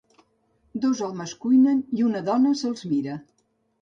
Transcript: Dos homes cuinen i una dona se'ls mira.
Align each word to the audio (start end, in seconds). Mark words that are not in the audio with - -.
Dos 0.85 1.03
homes 1.07 1.35
cuinen 1.43 1.85
i 1.99 2.07
una 2.07 2.23
dona 2.31 2.55
se'ls 2.63 2.87
mira. 2.95 3.19